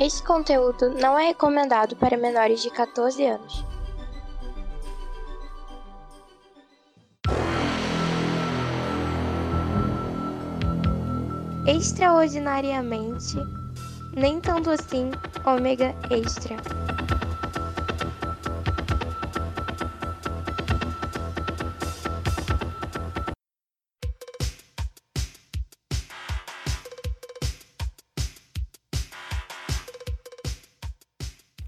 [0.00, 3.64] Este conteúdo não é recomendado para menores de 14 anos.
[11.66, 13.36] Extraordinariamente,
[14.14, 15.10] nem tanto assim,
[15.44, 16.56] ômega extra.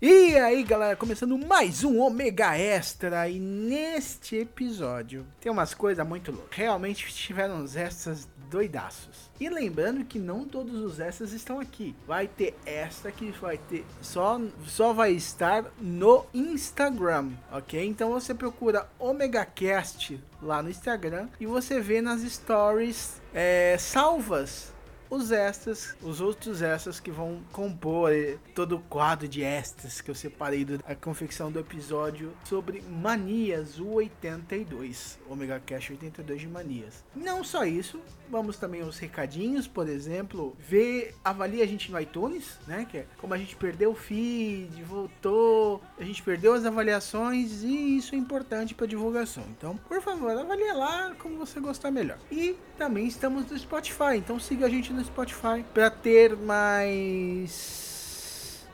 [0.02, 6.32] E aí galera, começando mais um Omega Extra e neste episódio tem umas coisas muito
[6.32, 6.56] loucas.
[6.56, 9.30] Realmente tiveram uns extras doidaços.
[9.38, 11.94] E lembrando que não todos os extras estão aqui.
[12.06, 17.86] Vai ter esta que vai ter só só vai estar no Instagram, ok?
[17.86, 24.72] Então você procura Omega Cast lá no Instagram e você vê nas stories é, salvas
[25.10, 28.12] os extras, os outros extras que vão compor
[28.54, 33.88] todo o quadro de extras que eu separei da confecção do episódio sobre Manias, o
[33.94, 37.04] 82, Omega Cash 82 de Manias.
[37.14, 38.00] Não só isso,
[38.30, 43.06] vamos também aos recadinhos, por exemplo, ver, avalie a gente no iTunes, né, que é
[43.18, 48.18] como a gente perdeu o feed, voltou, a gente perdeu as avaliações e isso é
[48.18, 49.44] importante para divulgação.
[49.56, 52.18] Então, por favor, avalie lá como você gostar melhor.
[52.30, 57.90] E também estamos no Spotify, então siga a gente no Spotify para ter mais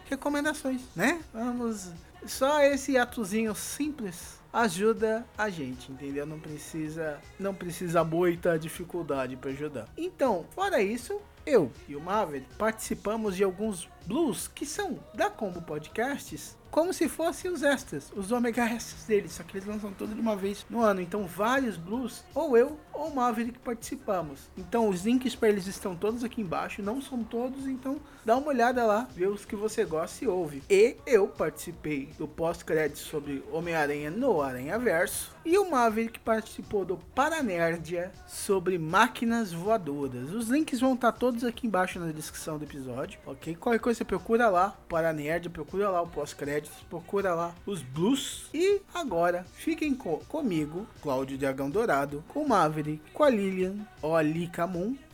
[0.08, 1.20] recomendações, né?
[1.32, 1.90] Vamos
[2.26, 6.24] só esse atozinho simples ajuda a gente, entendeu?
[6.26, 9.86] Não precisa, não precisa muita dificuldade para ajudar.
[9.96, 15.60] Então, fora isso, eu e o Maverick participamos de alguns blues que são da Combo
[15.60, 20.14] Podcasts como se fossem os extras, os Omega Extras deles, só que eles lançam tudo
[20.14, 21.00] de uma vez no ano.
[21.00, 24.50] Então, vários blues, ou eu ou o Maverick participamos.
[24.58, 28.48] Então, os links para eles estão todos aqui embaixo, não são todos, então dá uma
[28.48, 30.62] olhada lá, vê os que você gosta e ouve.
[30.68, 35.34] E eu participei do pós-crédito sobre Homem-Aranha no Aranha Verso.
[35.44, 40.32] E o Maverick participou do Paranerdia sobre máquinas voadoras.
[40.32, 43.54] Os links vão estar todos aqui embaixo na descrição do episódio, ok?
[43.54, 48.48] Qualquer coisa você procura lá, Paranerdia, procura lá o pós-crédito, procura lá os blues.
[48.52, 54.50] E agora, fiquem co comigo, Cláudio Dragão Dourado, com Maverick, com a Lilian, Oli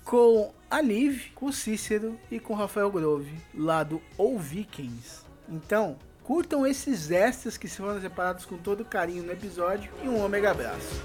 [0.05, 5.23] com a Liv, com o Cícero e com o Rafael Grove, lá do Ou Vikings.
[5.49, 10.51] Então, curtam esses extras que foram separados com todo carinho no episódio e um ômega
[10.51, 11.03] abraço.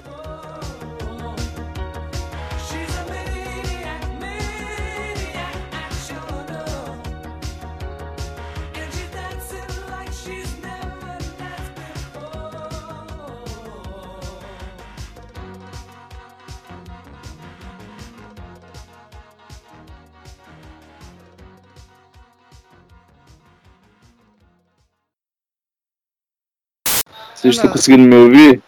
[27.47, 28.61] Vocês estão conseguindo me ouvir?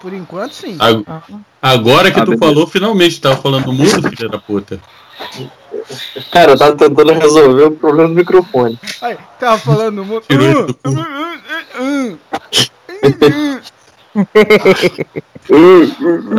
[0.00, 0.76] Por enquanto, sim.
[0.78, 1.04] Ag-
[1.60, 2.46] Agora que Ah, tu beleza.
[2.46, 4.78] falou, finalmente tava falando mudo, filha da puta.
[6.30, 8.78] Cara, eu tava tentando resolver o problema do microfone.
[9.02, 10.26] Aí, tava falando muito.
[10.28, 12.18] Tirou ele do cu.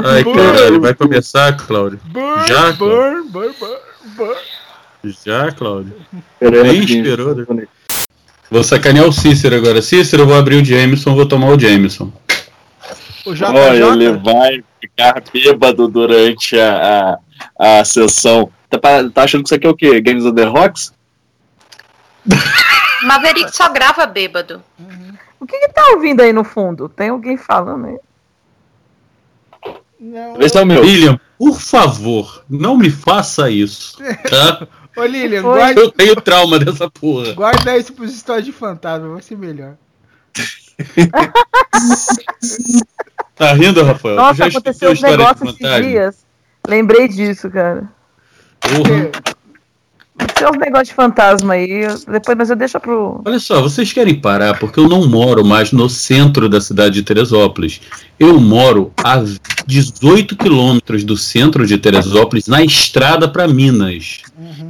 [0.06, 2.00] Ai, caralho, vai começar, Cláudio?
[2.48, 3.30] Já, burn.
[5.26, 5.94] Já, Cláudio.
[6.42, 7.68] Nem esperou, né?
[8.50, 9.82] Vou sacanear o Cícero agora.
[9.82, 12.12] Cícero, eu vou abrir o Jameson, vou tomar o Jameson.
[13.26, 13.46] O JJ.
[13.46, 17.20] Olha, ele vai ficar bêbado durante a,
[17.60, 18.52] a, a sessão.
[18.70, 20.02] Tá, pa- tá achando que isso aqui é o quê?
[20.02, 20.94] Games on the Rocks?
[23.04, 24.64] Maverick só grava bêbado.
[25.40, 26.90] O que, que tá ouvindo aí no fundo?
[26.90, 27.98] Tem alguém falando aí?
[30.00, 30.82] Não, Esse é o meu.
[30.82, 33.98] William, por favor, não me faça isso.
[34.30, 34.68] Tá?
[35.00, 35.58] Ô, Lilian, Foi.
[35.58, 37.34] guarda, Eu tenho trauma dessa porra.
[37.34, 39.76] guarda isso pros histórias de fantasma, vai ser melhor.
[43.36, 44.16] Tá rindo, Rafael?
[44.18, 46.26] Nossa, já aconteceu um negócio esses dias.
[46.68, 47.90] Lembrei disso, cara.
[48.60, 49.12] Porra.
[50.40, 51.70] Aconteceu uns negócios de fantasma aí.
[51.84, 53.22] eu- Depois, mas eu deixo pro.
[53.26, 57.04] Olha só, vocês querem parar porque eu não moro mais no centro da cidade de
[57.04, 57.82] Teresópolis.
[58.20, 59.24] Eu moro a
[59.68, 64.20] 18 quilômetros do centro de Teresópolis, na estrada para Minas.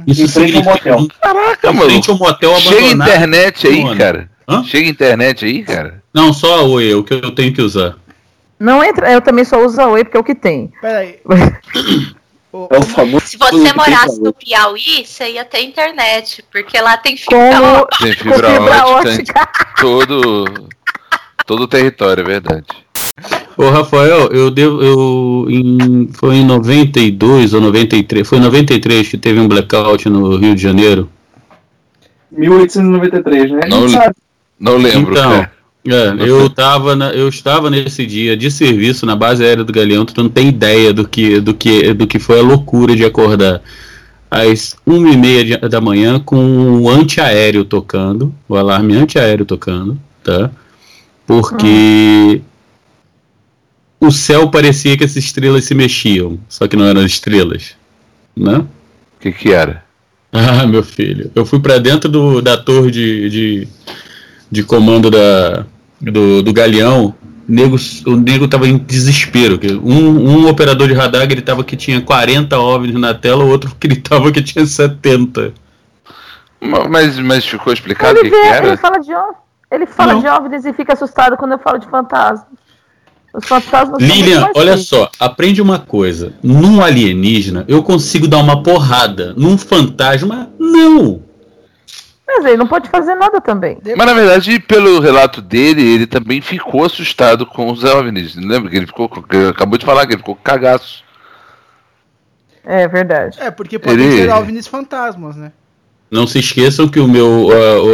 [0.06, 1.08] Isso Em frente ao significa motel.
[1.20, 1.90] Caraca, mano.
[1.90, 3.08] frente ao motel Chega abandonado.
[3.08, 3.96] internet aí, Mano.
[3.98, 4.30] cara.
[4.48, 4.64] Hã?
[4.64, 6.02] Chega internet aí, cara.
[6.12, 7.94] Não, só a Oi, é o que eu tenho que usar.
[8.58, 9.10] Não entra.
[9.12, 10.72] Eu também só uso a Oi porque é o que tem.
[10.80, 11.14] Pera
[12.52, 13.26] É o famoso.
[13.26, 18.04] Se você morasse no Piauí, você ia ter internet, porque lá tem fibra Como ótica.
[18.04, 19.48] Tem fibra, fibra ótica,
[19.80, 20.68] todo,
[21.46, 22.66] todo o território, é verdade.
[23.56, 24.82] Ô, Rafael, eu devo.
[24.82, 28.26] Eu, em, foi em 92 ou 93.
[28.26, 31.08] Foi em 93 que teve um blackout no Rio de Janeiro.
[32.32, 33.60] 1893, né?
[33.68, 33.86] Não.
[34.58, 35.52] Não lembro, Então, cara.
[35.86, 40.04] É, eu, tava na- eu estava nesse dia de serviço na base aérea do Galeão,
[40.04, 43.62] tu não tem ideia do que, do que, do que foi a loucura de acordar
[44.30, 50.50] às uma e meia da manhã com o antiaéreo tocando, o alarme antiaéreo tocando, tá?
[51.26, 52.42] Porque
[53.98, 57.74] o céu parecia que as estrelas se mexiam, só que não eram estrelas,
[58.36, 58.58] né?
[58.58, 59.82] O que que era?
[60.32, 61.30] Ah, meu filho.
[61.34, 63.68] Eu fui pra dentro do, da torre de, de,
[64.50, 65.64] de comando da,
[66.00, 67.14] do, do galeão.
[67.48, 67.76] Nego,
[68.06, 69.58] o nego tava em desespero.
[69.58, 73.74] que Um, um operador de radar gritava que tinha 40 OVNIs na tela, o outro
[73.80, 75.52] gritava que tinha 70.
[76.60, 78.68] Ma- Mas, mas ficou explicado o Ele, que, que era?
[78.68, 79.36] ele fala de OVNIs.
[79.72, 80.20] Ele fala Não.
[80.20, 82.46] de OVNIs e fica assustado quando eu falo de fantasmas.
[83.32, 86.32] Os fantasmas Lilian, olha só, aprende uma coisa.
[86.42, 89.32] Num alienígena, eu consigo dar uma porrada.
[89.36, 91.20] Num fantasma, não.
[92.36, 93.78] Mas ele não pode fazer nada também.
[93.96, 98.36] Mas na verdade, pelo relato dele, ele também ficou assustado com os OVNIs.
[98.36, 99.08] Lembra que ele ficou.
[99.08, 101.02] com- que Acabou de falar que ele ficou com cagaço.
[102.64, 103.38] É verdade.
[103.40, 105.50] É, porque podem Ele- ser OVNIs fantasmas, né?
[106.10, 107.48] Não se esqueçam que o meu,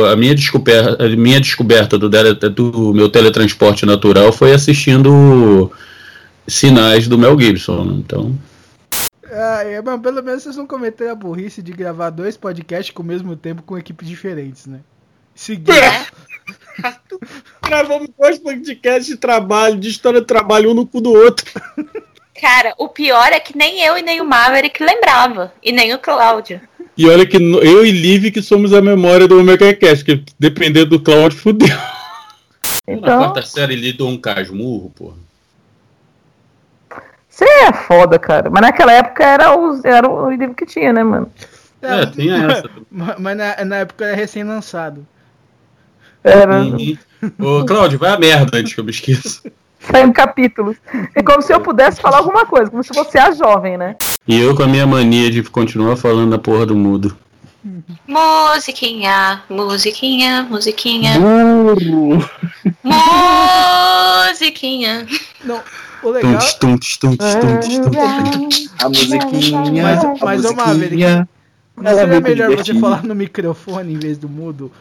[0.06, 5.70] a, a minha, descoberta, a minha descoberta do, tele- do meu teletransporte natural foi assistindo
[6.48, 7.84] sinais do Mel Gibson.
[7.84, 7.94] né?
[7.98, 8.34] Então,
[9.46, 13.02] Ah, é, mas pelo menos vocês não cometeram a burrice de gravar dois podcasts com
[13.02, 14.81] o mesmo tempo com equipes diferentes, né?
[15.34, 15.72] Seguido.
[17.62, 21.46] Gravamos dois podcasts de trabalho, de história de trabalho, um no cu do outro.
[22.40, 25.52] Cara, o pior é que nem eu e nem o Maverick lembrava.
[25.62, 26.60] E nem o Cláudio.
[26.96, 30.90] e olha que eu e Liv que somos a memória do Omega Cast, que dependendo
[30.90, 31.69] do Cláudio, fudeu.
[31.69, 35.25] Na Então, quarta série ele deu um casmurro, porra.
[37.36, 38.48] Você é foda, cara.
[38.48, 41.30] Mas naquela época era, os, era o livro que tinha, né, mano?
[41.82, 42.70] É, tem essa.
[42.90, 45.06] Mas, mas na, na época era recém-lançado.
[46.24, 46.62] Era.
[47.38, 49.42] Ô, Cláudio, vai a merda antes que eu me esqueça.
[49.78, 50.78] saindo capítulos.
[51.14, 53.96] É como se eu pudesse falar alguma coisa, como se fosse a jovem, né?
[54.26, 57.16] E eu com a minha mania de continuar falando na porra do mudo.
[58.08, 62.24] Musiquinha, musiquinha, musiquinha, Burro.
[64.30, 65.06] musiquinha.
[65.44, 65.60] Não,
[66.08, 66.32] o legal.
[66.32, 68.70] Tuntes, tuntes, tuntes, tuntes, tuntes.
[68.82, 69.82] A musiquinha.
[69.82, 71.29] Mas- a mas, musiquinha.
[71.76, 72.81] Não Ela seria veio melhor você divertir.
[72.81, 74.73] falar no microfone em vez do mudo?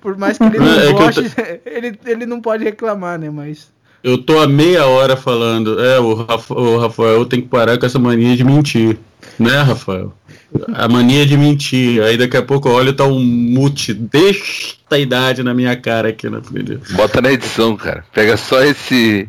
[0.00, 1.20] Por mais que ele não É, é goste,
[1.66, 3.28] ele, ele não pode reclamar, né?
[3.28, 3.68] Mas.
[4.02, 5.78] Eu tô há meia hora falando.
[5.78, 8.96] É, o, Rafa- o Rafael tem que parar com essa mania de mentir.
[9.38, 10.14] Né, Rafael?
[10.72, 12.02] A mania de mentir.
[12.02, 16.08] Aí daqui a pouco eu olho e tá um mute desta idade na minha cara
[16.08, 16.78] aqui na frente.
[16.92, 18.02] Bota na edição, cara.
[18.14, 19.28] Pega só esse,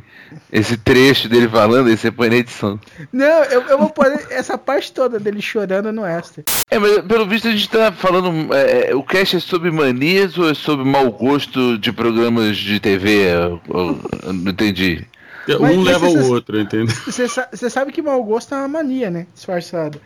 [0.52, 2.80] esse trecho dele falando e você põe na edição.
[3.12, 6.44] Não, eu, eu vou pôr essa parte toda dele chorando no extra.
[6.70, 8.54] É, mas pelo visto a gente tá falando.
[8.54, 13.26] é, o cast é sobre manias ou é sobre mau gosto de programas de TV?
[13.34, 15.06] Eu, eu- eu não entendi.
[15.48, 16.96] Mas- Um mas leva vocês- o outro, entendeu?
[17.06, 19.26] Você sa- você sabe que mau gosto é uma mania, né?
[19.34, 20.00] Disfarçada.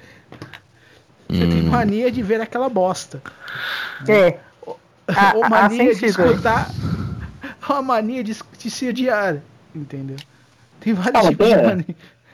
[1.29, 1.69] Você tem Hum.
[1.69, 3.21] mania de ver aquela bosta.
[4.07, 4.37] É.
[4.65, 4.77] Ou
[5.07, 6.29] ah, mania de sentido aí.
[6.29, 6.69] escutar.
[7.67, 9.37] Uma mania de, de se odiar.
[9.75, 10.17] Entendeu?
[10.79, 11.61] Tem vários Ah, tipos de é.
[11.63, 11.85] mania.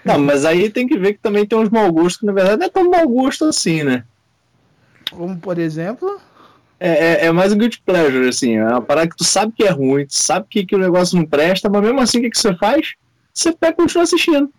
[0.05, 2.57] Não, mas aí tem que ver que também tem uns mau gostos que na verdade
[2.59, 4.03] não é tão mau gosto assim, né?
[5.11, 6.19] Como por exemplo.
[6.79, 8.55] É, é, é mais um guilty pleasure, assim.
[8.57, 11.15] É uma parada que tu sabe que é ruim, tu sabe que, que o negócio
[11.15, 12.93] não presta, mas mesmo assim o que, que você faz?
[13.33, 14.51] Você pega e continua assistindo.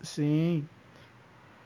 [0.00, 0.64] Sim.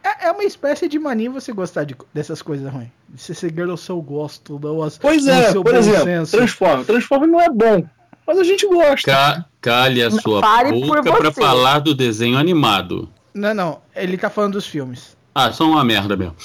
[0.05, 2.89] É, é uma espécie de mania você gostar de, dessas coisas ruins.
[3.09, 4.59] De você ser girl, eu gosto.
[4.63, 6.37] Não, as- Pois é, seu por bom exemplo, senso.
[6.37, 6.85] Transforma.
[6.85, 7.87] Transforma não é bom,
[8.27, 9.11] mas a gente gosta.
[9.11, 11.41] Ca calhe a sua por boca pra você.
[11.41, 13.09] falar do desenho animado.
[13.33, 13.81] Não, não.
[13.97, 15.17] Ele tá falando dos filmes.
[15.35, 16.37] Ah, só uma merda mesmo.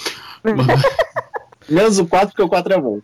[1.68, 3.02] Menos o 4, porque o 4 é bom.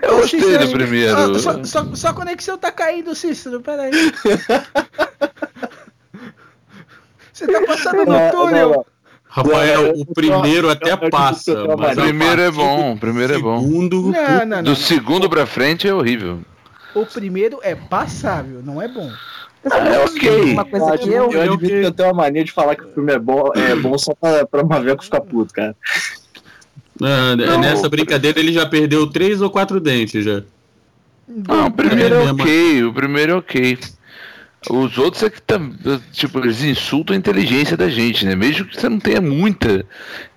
[0.00, 1.14] Eu gostei do primeiro.
[1.14, 3.60] ah, só, só, sua conexão tá caindo, Cícero.
[3.60, 3.90] Peraí.
[7.32, 8.68] Você tá passando no túnel.
[8.68, 8.86] não, não.
[9.28, 11.52] Rafael, o primeiro até passa.
[11.76, 13.60] mas O a primeiro é bom, o primeiro é bom.
[13.60, 14.12] Segundo,
[14.46, 14.62] não.
[14.62, 16.40] Do segundo pra frente é horrível.
[16.94, 19.10] O primeiro é passável, não é bom.
[19.64, 20.52] É ok.
[20.52, 21.32] Uma coisa Eu que eu.
[21.32, 23.74] eu admito que eu tenho uma mania de falar que o filme é bom, é
[23.74, 25.74] bom só pra, pra Maveco ficar puto, cara.
[27.02, 30.42] Ah, nessa brincadeira ele já perdeu três ou quatro dentes já.
[31.48, 33.78] Ah, o primeiro é É, ok, o primeiro é ok.
[34.70, 35.74] Os outros é que tam-
[36.12, 38.34] tipo, eles insultam a inteligência da gente, né?
[38.34, 39.84] Mesmo que você não tenha muita,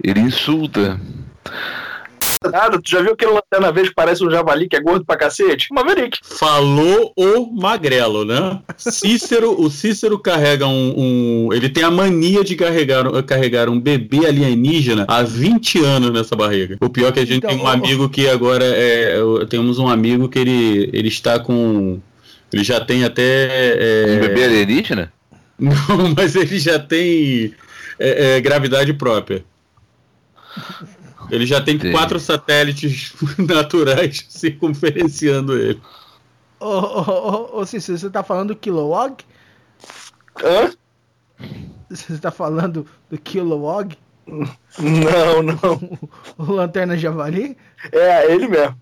[0.04, 1.00] ele insulta.
[2.44, 5.18] Nada, tu já viu aquele lanterna verde que parece um javali que é gordo pra
[5.18, 5.68] cacete?
[5.72, 6.20] Maverick.
[6.24, 8.60] Falou o magrelo, né?
[8.78, 10.94] Cícero, o Cícero carrega um,
[11.48, 16.36] um- Ele tem a mania de carregar, carregar um bebê alienígena há 20 anos nessa
[16.36, 16.78] barriga.
[16.80, 19.18] O pior é que a gente Então, tem um ô- amigo que agora é.
[19.50, 22.00] Temos um amigo que ele, ele está com.
[22.54, 23.24] Ele já tem até.
[23.24, 25.12] é, Um bebê alienígena?
[25.60, 25.74] Não,
[26.16, 27.54] mas ele já tem
[28.00, 29.44] é, é, gravidade própria.
[31.30, 31.94] Ele já tem Entendi.
[31.94, 35.82] quatro satélites naturais circunferenciando ele.
[36.60, 39.24] Ô, ô, ô, ô Cícero, você tá falando do Kilowog?
[40.44, 40.72] Hã?
[41.90, 43.98] Você tá falando do Kilowog?
[44.28, 46.00] Não, não.
[46.38, 47.58] O Lanterna Javali?
[47.92, 48.82] É, ele mesmo.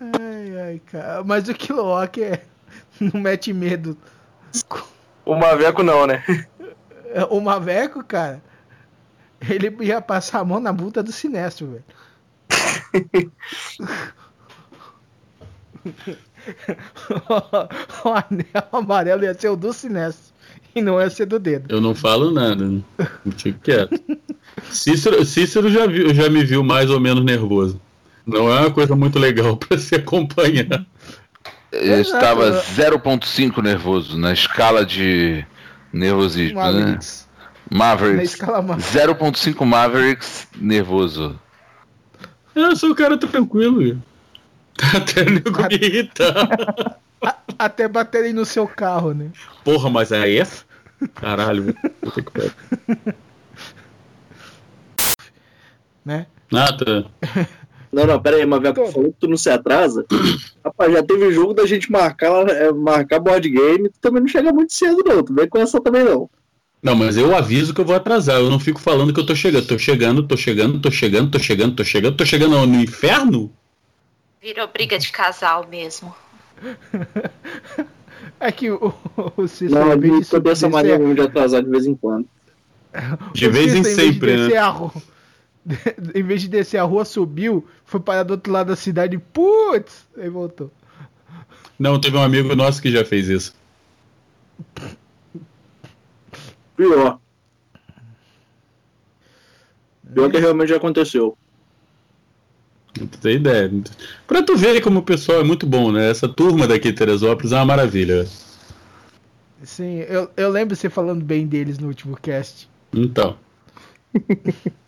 [0.00, 1.24] Ai, ai, cara.
[1.24, 2.42] Mas o Kilowog é...
[3.00, 3.96] não mete medo.
[5.24, 6.24] O Maveco não, né?
[7.30, 8.42] O Maveco, cara,
[9.48, 11.84] ele ia passar a mão na multa do Sinestro, velho.
[18.04, 20.34] o anel amarelo ia ser o do Sinestro
[20.74, 21.66] e não ia ser do dedo.
[21.68, 22.66] Eu não falo nada.
[22.66, 22.82] né?
[23.36, 24.00] Fico quieto.
[24.70, 27.80] Cícero, Cícero já, viu, já me viu mais ou menos nervoso.
[28.26, 30.84] Não é uma coisa muito legal pra se acompanhar.
[31.72, 32.16] Eu Exato.
[32.16, 35.44] estava 0.5 nervoso na escala de
[35.92, 36.72] nervosismo, né?
[36.72, 37.28] Mavericks.
[37.70, 38.30] Na Mavericks.
[38.32, 41.38] escala ma- 0.5 Mavericks nervoso.
[42.54, 43.82] Eu sou um cara tranquilo.
[43.82, 44.02] Igor.
[44.94, 46.98] Até nego me irritar.
[47.58, 49.30] Até baterem no seu carro, né?
[49.64, 50.46] Porra, mas é.
[51.14, 52.52] Caralho, puta que pariu.
[56.04, 56.26] né?
[56.50, 56.76] Tá.
[57.96, 58.92] Não, não, pera aí, Todo.
[58.92, 60.04] falou que tu não se atrasa.
[60.62, 64.52] Rapaz, já teve jogo da gente marcar, é, marcar board game, tu também não chega
[64.52, 65.22] muito cedo, não.
[65.22, 66.28] Tu vem com essa também, não.
[66.82, 68.36] Não, mas eu aviso que eu vou atrasar.
[68.36, 69.66] Eu não fico falando que eu tô chegando.
[69.66, 73.50] Tô chegando, tô chegando, tô chegando, tô chegando, tô chegando, tô chegando no inferno?
[74.42, 76.14] Virou briga de casal mesmo.
[78.38, 78.92] É que o,
[79.34, 82.28] o Cícero, Não, eu tô dessa mesmo de atrasar de vez em quando.
[83.32, 84.48] De o vez em sempre, né?
[86.14, 90.06] Em vez de descer a rua, subiu, foi parar do outro lado da cidade, putz,
[90.16, 90.70] aí voltou.
[91.78, 93.54] Não, teve um amigo nosso que já fez isso.
[96.76, 97.18] Pior.
[100.14, 101.36] Pior que realmente já aconteceu.
[102.98, 103.70] Não tem ideia.
[104.26, 106.10] Pra tu ver como o pessoal é muito bom, né?
[106.10, 108.26] Essa turma daqui de Teresópolis é uma maravilha.
[109.62, 112.68] Sim, eu, eu lembro você falando bem deles no último cast.
[112.94, 113.36] Então.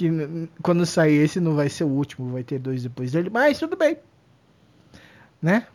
[0.00, 3.58] Que quando sair esse não vai ser o último, vai ter dois depois dele, mas
[3.58, 3.98] tudo bem.
[5.42, 5.66] Né?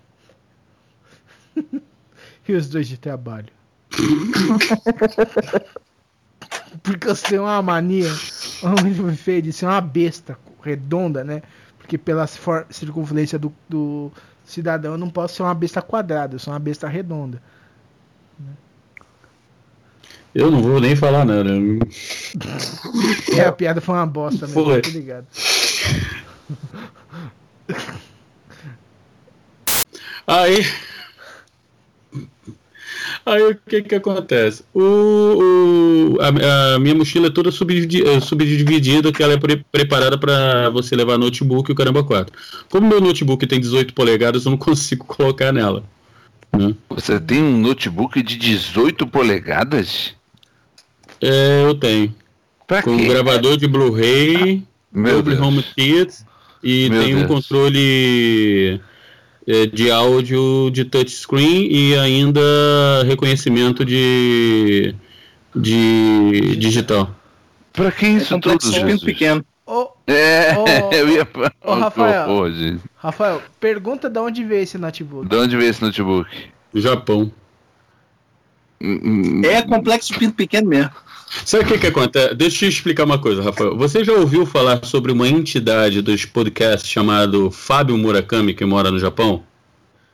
[2.48, 3.54] e os dois de trabalho.
[6.82, 8.10] Porque você tem uma mania,
[8.64, 11.44] um feio de ser uma besta redonda, né?
[11.78, 12.26] Porque pela
[12.72, 14.12] circunferência do, do
[14.44, 17.40] cidadão eu não posso ser uma besta quadrada, eu sou uma besta redonda.
[20.36, 21.50] Eu não vou nem falar nada.
[23.38, 24.82] É, a piada foi uma bosta mesmo, Foi.
[24.82, 25.26] tá ligado?
[30.28, 30.66] Aí.
[33.26, 34.64] Aí o que que acontece?
[34.74, 39.66] O, o- a, a minha mochila é toda subdividi- eh, subdividida, que ela é pre-
[39.72, 42.36] preparada para você levar notebook e o caramba 4.
[42.70, 45.84] Como meu notebook tem 18 polegadas, eu não consigo colocar nela.
[46.56, 46.76] né?
[46.90, 50.14] Você tem um notebook de 18 polegadas?
[51.26, 52.14] É, eu tenho.
[52.68, 53.08] Pra Com quê?
[53.08, 55.42] gravador de Blu-ray, Dolby Deus.
[55.42, 56.14] Home Kit
[56.64, 58.82] e Meu tem um controle
[59.48, 62.42] é, de áudio de touchscreen e ainda
[63.06, 64.96] reconhecimento de,
[65.56, 67.14] de digital.
[67.72, 69.04] Pra que isso tudo, complexo muito Jesus?
[69.04, 69.46] pequeno.
[69.68, 71.24] Ô, É, Ô, eu ia...
[71.24, 72.28] ô, Oh, Rafael.
[72.98, 75.28] Rafael, pergunta de onde veio esse notebook.
[75.28, 76.30] De onde veio esse notebook?
[76.74, 77.32] Do Japão.
[78.82, 80.92] Hum, hum, É complexo pinto pequeno mesmo.
[81.46, 82.34] Sabe o que, que acontece?
[82.36, 83.76] Deixa eu te explicar uma coisa, Rafael.
[83.78, 89.00] Você já ouviu falar sobre uma entidade dos podcasts chamado Fábio Murakami, que mora no
[89.00, 89.44] Japão?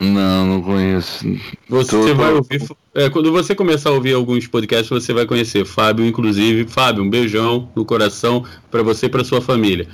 [0.00, 1.24] Não, não conheço.
[1.68, 2.60] Você Tô- tô- vai ouvir.
[2.94, 6.66] é, quando você começar a ouvir alguns podcasts, você vai conhecer Fábio, inclusive.
[6.66, 9.86] Fábio, um beijão no coração para você e para sua família.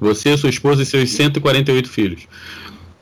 [0.00, 2.22] Você, sua esposa e seus 148 filhos.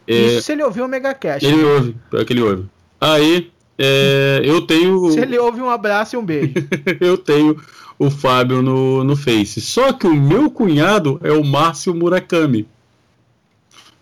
[0.05, 1.47] É, Isso se ele ouviu o Megacast.
[1.47, 2.65] ele ouve, é que ele ouve.
[3.01, 5.11] Aí, é, eu tenho.
[5.13, 6.55] Se ele ouve um abraço e um beijo.
[7.01, 7.57] eu tenho
[7.99, 9.61] o Fábio no, no Face.
[9.61, 12.67] Só que o meu cunhado é o Márcio Murakami,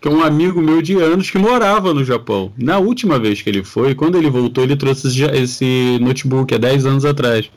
[0.01, 2.51] que é um amigo meu de anos que morava no Japão.
[2.57, 6.57] Na última vez que ele foi, quando ele voltou, ele trouxe esse, esse notebook há
[6.57, 7.49] 10 anos atrás.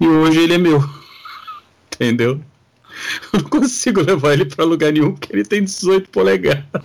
[0.00, 0.84] E hoje ele é meu.
[1.94, 2.40] entendeu?
[3.32, 6.82] Eu não consigo levar ele pra lugar nenhum porque ele tem 18 polegadas.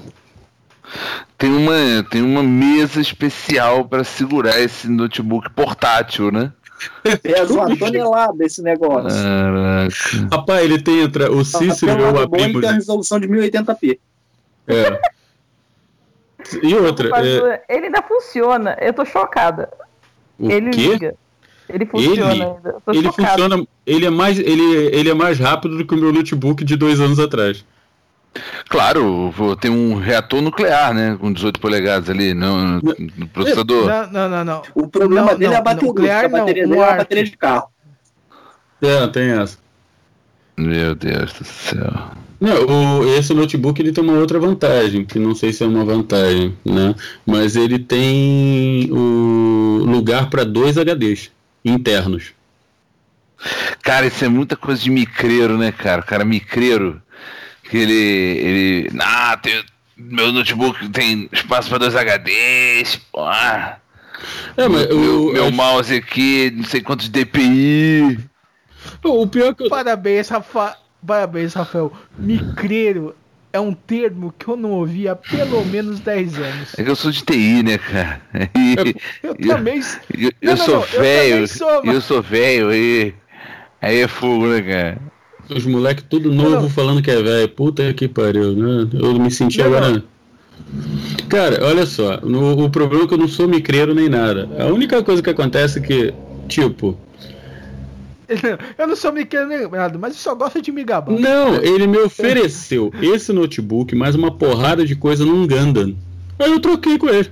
[1.38, 6.52] Tem uma, tem uma mesa especial para segurar esse notebook portátil, né?
[7.22, 9.10] Pesa uma tonelada esse negócio.
[9.10, 10.36] Caraca.
[10.36, 13.20] Rapaz, ele tem entra, o Cícero e Pelo eu lado bom, ele tem a resolução
[13.20, 14.00] de 1080p.
[14.68, 15.00] É.
[16.64, 18.76] E outra, é, Ele ainda funciona.
[18.80, 19.70] Eu tô chocada.
[20.40, 20.88] o ele quê?
[20.88, 21.16] liga.
[21.70, 22.44] Ele funciona Ele?
[22.44, 22.76] ainda.
[22.88, 23.30] Ele chocada.
[23.30, 23.68] funciona.
[23.86, 24.40] Ele é mais.
[24.40, 27.64] Ele, ele é mais rápido do que o meu notebook de dois anos atrás.
[28.70, 31.18] Claro, tem um reator nuclear, né?
[31.20, 33.88] Com 18 polegadas ali no, no processador.
[33.88, 34.62] Não, não, não, não.
[34.74, 35.88] O problema Não, dele é a não, bateria.
[35.90, 37.68] nuclear a bateria não, dele é a bateria de carro.
[38.82, 39.58] É, tem essa.
[40.58, 42.12] Meu Deus do céu.
[42.40, 45.86] Não, o, esse notebook ele tem uma outra vantagem, que não sei se é uma
[45.86, 46.96] vantagem, né?
[47.26, 51.32] Mas ele tem o lugar para dois HDs
[51.64, 52.34] internos.
[53.84, 56.02] Cara, isso é muita coisa de micreiro, né, cara?
[56.02, 57.02] Cara micreiro,
[57.72, 57.94] que ele.
[57.94, 59.64] ele ah, tem,
[59.98, 63.22] meu notebook tem espaço para dois HDs, pô.
[63.24, 63.78] ah,
[64.58, 64.98] É, mas meu,
[65.30, 68.20] o, meu eu- mouse aqui, não sei quantos DPI.
[69.04, 70.76] o pior é que eu, Parabéns, Rafa...
[71.06, 71.92] Parabéns, Rafael.
[72.18, 73.16] Micreiro
[73.52, 76.78] é um termo que eu não ouvi há pelo menos 10 anos.
[76.80, 78.22] É que eu sou de TI, né, cara?
[78.56, 79.80] E, Eu Eu- também.
[80.14, 83.16] eu, Não, eu não, sou não, eu velho, também sou, eu sou velho aí.
[83.82, 85.11] Aí é fogo, né, cara?
[85.58, 86.70] Os moleques tudo novo Não, não.
[86.70, 87.50] falando que é velho.
[87.50, 88.88] Puta que pariu, né?
[88.94, 90.04] Eu me senti Não, agora.
[91.30, 94.50] Cara, olha só, no- o problema é que eu não sou micreiro nem nada.
[94.60, 96.14] A única coisa que acontece é que,
[96.48, 96.98] tipo,
[98.78, 101.12] Eu não sou micreiro nem nada, mas eu só gosto de me gabar.
[101.20, 105.94] Não, ele me ofereceu esse notebook mais uma porrada de coisa num Gundam.
[106.40, 107.30] Aí eu troquei com ele.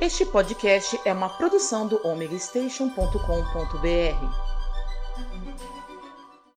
[0.00, 4.59] Este podcast é uma produção do omegastation.com.br.